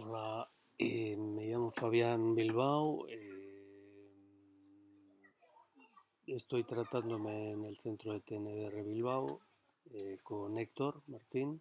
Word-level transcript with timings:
Hola, 0.00 0.48
eh, 0.78 1.16
me 1.16 1.46
llamo 1.46 1.72
Fabián 1.72 2.36
Bilbao. 2.36 3.08
eh, 3.08 4.14
estoy 6.24 6.62
tratándome 6.62 7.50
en 7.50 7.64
el 7.64 7.76
centro 7.78 8.12
de 8.12 8.20
TNDR 8.20 8.84
Bilbao 8.84 9.40
eh, 9.90 10.18
con 10.22 10.56
Héctor 10.56 11.02
Martín 11.08 11.60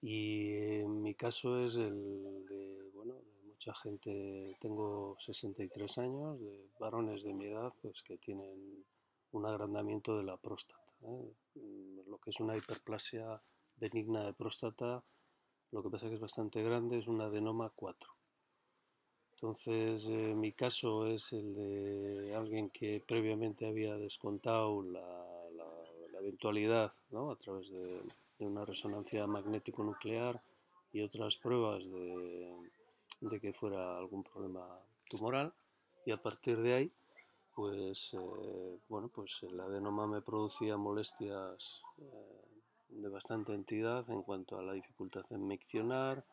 y 0.00 0.84
mi 0.86 1.16
caso 1.16 1.60
es 1.64 1.74
el 1.74 2.46
de, 2.46 2.90
bueno, 2.94 3.14
de 3.14 3.42
mucha 3.42 3.74
gente, 3.74 4.56
tengo 4.60 5.16
63 5.18 5.98
años, 5.98 6.40
de 6.40 6.70
varones 6.78 7.24
de 7.24 7.34
mi 7.34 7.46
edad, 7.46 7.72
pues 7.82 8.04
que 8.04 8.18
tienen 8.18 8.84
un 9.32 9.46
agrandamiento 9.46 10.16
de 10.16 10.22
la 10.22 10.36
próstata. 10.36 10.92
Mm, 11.00 12.08
Lo 12.08 12.18
que 12.18 12.30
es 12.30 12.38
una 12.38 12.56
hiperplasia 12.56 13.42
benigna 13.78 14.24
de 14.26 14.32
próstata 14.32 15.02
lo 15.72 15.82
que 15.82 15.90
pasa 15.90 16.06
es 16.06 16.10
que 16.10 16.14
es 16.16 16.20
bastante 16.20 16.62
grande, 16.62 16.98
es 16.98 17.06
un 17.08 17.20
adenoma 17.20 17.70
4. 17.74 18.10
Entonces, 19.34 20.06
eh, 20.08 20.34
mi 20.34 20.52
caso 20.52 21.06
es 21.06 21.32
el 21.32 21.54
de 21.54 22.34
alguien 22.34 22.70
que 22.70 23.02
previamente 23.06 23.66
había 23.66 23.94
descontado 23.96 24.82
la, 24.82 25.00
la- 25.54 26.18
eventualidad, 26.20 26.92
¿no? 27.10 27.30
a 27.30 27.36
través 27.36 27.70
de, 27.70 28.00
de 28.38 28.46
una 28.46 28.64
resonancia 28.64 29.26
magnético-nuclear 29.28 30.42
y 30.92 31.02
otras 31.02 31.36
pruebas 31.36 31.84
de, 31.88 32.56
de 33.20 33.40
que 33.40 33.52
fuera 33.52 33.96
algún 33.98 34.24
problema 34.24 34.66
tumoral. 35.08 35.52
Y 36.04 36.10
a 36.10 36.20
partir 36.20 36.56
de 36.62 36.74
ahí, 36.74 36.92
pues, 37.54 38.14
eh, 38.14 38.78
bueno, 38.88 39.08
pues 39.08 39.40
el 39.42 39.58
adenoma 39.60 40.06
me 40.06 40.22
producía 40.22 40.76
molestias 40.76 41.80
eh, 41.98 42.55
de 42.96 43.08
bastante 43.08 43.52
entidad 43.52 44.08
en 44.10 44.22
cuanto 44.22 44.58
a 44.58 44.62
la 44.62 44.72
dificultad 44.72 45.24
en 45.30 45.46
miccionar 45.46 46.24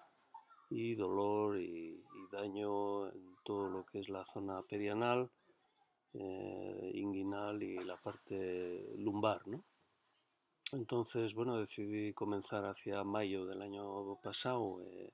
y 0.70 0.96
dolor 0.96 1.60
y, 1.60 2.02
daño 2.32 3.10
en 3.12 3.36
todo 3.44 3.70
lo 3.70 3.86
que 3.86 4.00
es 4.00 4.10
la 4.10 4.26
zona 4.26 4.64
perianal, 4.64 5.30
eh, 6.16 6.92
inguinal 6.96 7.62
y 7.62 7.76
la 7.84 7.96
parte 7.98 8.96
lumbar, 8.98 9.48
¿no? 9.48 9.64
Entonces, 10.72 11.36
bueno, 11.36 11.60
decidí 11.60 12.12
comenzar 12.14 12.66
hacia 12.66 13.04
mayo 13.04 13.46
del 13.46 13.62
año 13.62 14.16
pasado 14.24 14.82
eh, 14.82 15.14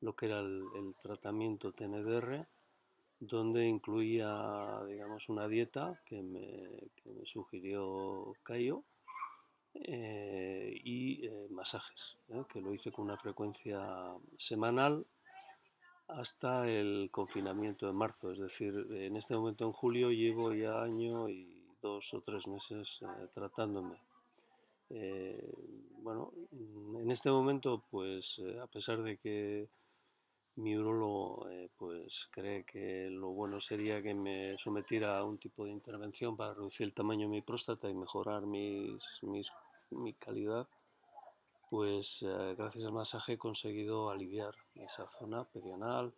lo 0.00 0.16
que 0.16 0.26
era 0.26 0.40
el, 0.40 0.64
el 0.74 0.96
tratamiento 1.00 1.72
TNDR, 1.72 2.48
donde 3.20 3.66
incluía, 3.66 4.82
digamos, 4.88 5.28
una 5.28 5.46
dieta 5.46 6.00
que 6.06 6.22
me, 6.22 6.90
que 6.96 7.10
me 7.10 7.24
sugirió 7.24 8.32
Cayo 8.42 8.82
eh, 9.84 10.72
y 10.84 11.26
eh, 11.26 11.46
masajes, 11.50 12.16
¿eh? 12.28 12.42
que 12.52 12.60
lo 12.60 12.72
hice 12.72 12.90
con 12.92 13.06
una 13.06 13.16
frecuencia 13.16 13.80
semanal 14.36 15.06
hasta 16.08 16.66
el 16.68 17.08
confinamiento 17.10 17.86
de 17.86 17.92
marzo. 17.92 18.30
Es 18.32 18.38
decir, 18.38 18.74
en 18.90 19.16
este 19.16 19.34
momento 19.36 19.64
en 19.66 19.72
julio 19.72 20.10
llevo 20.10 20.54
ya 20.54 20.82
año 20.82 21.28
y 21.28 21.62
dos 21.82 22.12
o 22.14 22.20
tres 22.22 22.46
meses 22.48 23.00
tratándome. 23.34 23.96
Bueno, 26.02 26.32
en 26.98 27.10
este 27.10 27.30
momento, 27.30 27.84
pues 27.90 28.40
a 28.62 28.66
pesar 28.66 29.02
de 29.02 29.18
que 29.18 29.68
mi 30.56 30.76
urologo 30.76 31.46
pues 31.76 32.28
cree 32.32 32.64
que 32.64 33.08
lo 33.10 33.30
bueno 33.30 33.60
sería 33.60 34.02
que 34.02 34.14
me 34.14 34.58
sometiera 34.58 35.18
a 35.18 35.24
un 35.24 35.38
tipo 35.38 35.64
de 35.64 35.70
intervención 35.70 36.36
para 36.36 36.54
reducir 36.54 36.86
el 36.86 36.94
tamaño 36.94 37.26
de 37.26 37.28
mi 37.36 37.42
próstata 37.42 37.88
y 37.88 37.94
mejorar 37.94 38.44
mis- 38.46 39.20
mi 39.90 40.14
calidad, 40.14 40.66
pues 41.70 42.22
eh, 42.22 42.54
gracias 42.56 42.84
al 42.84 42.92
masaje 42.92 43.34
he 43.34 43.38
conseguido 43.38 44.10
aliviar 44.10 44.54
esa 44.74 45.06
zona 45.06 45.44
perianal, 45.44 46.14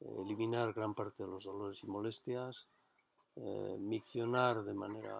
eh, 0.00 0.16
eliminar 0.24 0.72
gran 0.72 0.94
parte 0.94 1.24
de 1.24 1.28
los 1.28 1.44
dolores 1.44 1.82
y 1.82 1.86
molestias, 1.86 2.68
eh, 3.36 3.76
miccionar 3.80 4.62
de 4.64 4.74
manera 4.74 5.16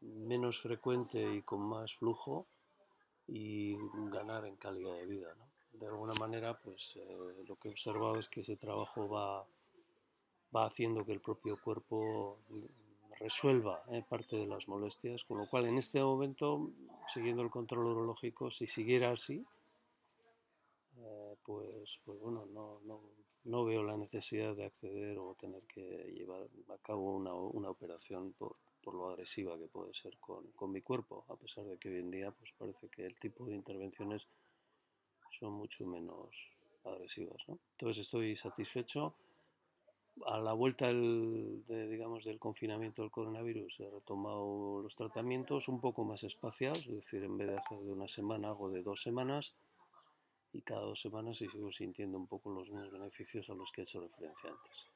menos 0.00 0.60
frecuente 0.60 1.20
y 1.34 1.42
con 1.42 1.60
más 1.60 1.94
flujo 1.94 2.46
y 3.26 3.76
ganar 4.10 4.46
en 4.46 4.56
calidad 4.56 4.94
de 4.94 5.06
vida. 5.06 5.34
De 5.72 5.86
alguna 5.86 6.14
manera, 6.14 6.58
pues 6.58 6.96
eh, 6.96 7.44
lo 7.46 7.56
que 7.56 7.68
he 7.68 7.70
observado 7.72 8.16
es 8.16 8.28
que 8.28 8.40
ese 8.40 8.56
trabajo 8.56 9.08
va, 9.08 9.44
va 10.54 10.66
haciendo 10.66 11.04
que 11.04 11.12
el 11.12 11.20
propio 11.20 11.56
cuerpo 11.60 12.38
resuelva 13.18 13.82
eh, 13.88 14.02
parte 14.08 14.36
de 14.36 14.46
las 14.46 14.68
molestias, 14.68 15.24
con 15.24 15.38
lo 15.38 15.48
cual 15.48 15.66
en 15.66 15.78
este 15.78 16.02
momento, 16.02 16.70
siguiendo 17.12 17.42
el 17.42 17.50
control 17.50 17.86
urológico, 17.86 18.50
si 18.50 18.66
siguiera 18.66 19.10
así, 19.10 19.44
eh, 20.98 21.36
pues, 21.44 22.00
pues 22.04 22.18
bueno, 22.20 22.46
no, 23.44 23.64
veo 23.64 23.82
la 23.82 23.96
necesidad 23.96 24.54
de 24.54 24.66
acceder 24.66 25.18
o 25.18 25.34
tener 25.40 25.62
que 25.62 26.12
llevar 26.14 26.48
a 26.68 26.78
cabo 26.78 27.16
una, 27.16 27.32
una 27.34 27.70
operación 27.70 28.32
por, 28.32 28.56
por 28.88 28.94
lo 28.94 29.10
agresiva 29.10 29.58
que 29.58 29.66
puede 29.66 29.92
ser 29.92 30.16
con, 30.18 30.72
mi 30.72 30.80
cuerpo, 30.80 31.24
a 31.28 31.36
pesar 31.36 31.64
de 31.66 31.76
que 31.76 31.90
hoy 31.90 31.98
en 31.98 32.10
día 32.10 32.30
pues 32.30 32.52
parece 32.56 32.88
que 32.88 33.04
el 33.04 33.18
tipo 33.18 33.44
de 33.44 33.54
intervenciones 33.54 34.26
son 35.38 35.52
mucho 35.52 35.86
menos 35.86 36.34
agresivas. 36.84 37.36
Entonces 37.48 38.04
estoy 38.04 38.34
satisfecho. 38.34 39.14
A 40.26 40.38
la 40.38 40.52
vuelta 40.52 40.86
del, 40.86 41.64
de, 41.66 41.88
digamos, 41.88 42.24
del 42.24 42.38
confinamiento 42.38 43.02
del 43.02 43.10
coronavirus 43.10 43.80
he 43.80 43.90
retomado 43.90 44.80
los 44.82 44.94
tratamientos 44.96 45.68
un 45.68 45.80
poco 45.80 46.04
más 46.04 46.24
espaciados, 46.24 46.86
es 46.86 46.94
decir, 46.94 47.22
en 47.22 47.36
vez 47.36 47.48
de 47.48 47.56
hacer 47.56 47.78
de 47.80 47.92
una 47.92 48.08
semana 48.08 48.48
hago 48.48 48.70
de 48.70 48.82
dos 48.82 49.02
semanas 49.02 49.54
y 50.52 50.62
cada 50.62 50.82
dos 50.82 51.00
semanas 51.00 51.38
sigo 51.38 51.70
sintiendo 51.70 52.18
un 52.18 52.26
poco 52.26 52.50
los 52.50 52.70
mismos 52.70 52.90
beneficios 52.90 53.48
a 53.50 53.54
los 53.54 53.70
que 53.70 53.82
he 53.82 53.84
hecho 53.84 54.00
referencia 54.00 54.50
antes. 54.50 54.86